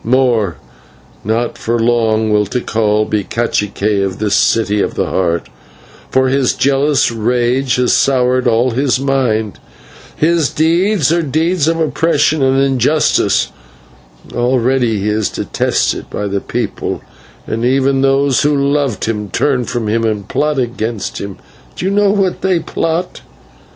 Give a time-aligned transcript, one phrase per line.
[0.03, 0.55] More
[1.23, 5.47] not for long will Tikal be /cacique/ of the City of the Heart,
[6.09, 9.59] for his jealous rage has soured all his mind;
[10.15, 13.49] his deeds are deeds of oppression and injustice;
[14.33, 17.01] already he is detested by the people,
[17.45, 21.37] and even those who loved him turn from him and plot against him.
[21.75, 23.21] Do you know what they plot?